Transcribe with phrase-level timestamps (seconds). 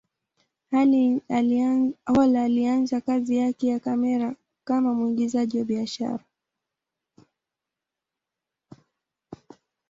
[2.07, 6.23] Hall alianza kazi yake ya kamera kama mwigizaji wa kibiashara.